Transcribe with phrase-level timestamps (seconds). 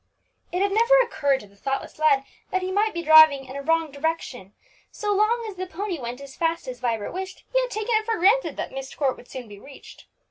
[0.51, 3.61] It had never occurred to the thoughtless lad that he might be driving in a
[3.61, 4.55] wrong direction;
[4.89, 8.05] so long as the pony went as fast as Vibert wished, he had taken it
[8.05, 10.07] for granted that Myst Court would soon be reached.